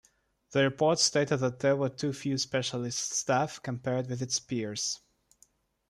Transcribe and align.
The 0.49 0.63
report 0.63 0.97
stated 0.97 1.41
that 1.41 1.59
there 1.59 1.75
were 1.75 1.89
too 1.89 2.11
few 2.11 2.39
specialist 2.39 3.11
staff, 3.11 3.61
compared 3.61 4.09
with 4.09 4.23
its 4.23 4.39
peers. 4.39 4.99